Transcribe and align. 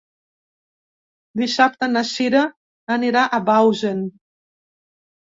Dissabte 1.41 1.89
na 1.91 2.01
Cira 2.11 2.41
anirà 2.95 3.25
a 3.27 3.41
Bausen. 3.51 4.01